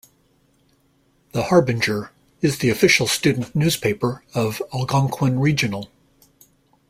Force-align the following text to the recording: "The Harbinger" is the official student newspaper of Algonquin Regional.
"The 1.33 1.43
Harbinger" 1.43 2.09
is 2.41 2.57
the 2.57 2.71
official 2.71 3.05
student 3.05 3.55
newspaper 3.55 4.23
of 4.33 4.59
Algonquin 4.73 5.39
Regional. 5.39 5.91